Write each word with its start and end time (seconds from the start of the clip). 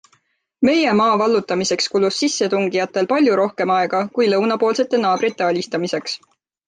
Meie 0.67 0.93
maa 0.99 1.09
vallutamiseks 1.21 1.89
kulus 1.95 2.17
sissetungijatel 2.21 3.09
palju 3.13 3.37
rohkem 3.41 3.75
aega 3.75 4.01
kui 4.17 4.31
lõunapoolsete 4.33 5.03
naabrite 5.05 5.47
alistamiseks. 5.51 6.17